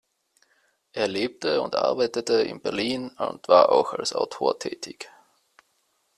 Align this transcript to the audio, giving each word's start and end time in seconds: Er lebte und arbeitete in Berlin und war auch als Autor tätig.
Er 0.93 1.07
lebte 1.07 1.61
und 1.61 1.75
arbeitete 1.75 2.41
in 2.41 2.59
Berlin 2.59 3.09
und 3.19 3.47
war 3.47 3.69
auch 3.71 3.93
als 3.93 4.13
Autor 4.15 4.57
tätig. 4.57 5.11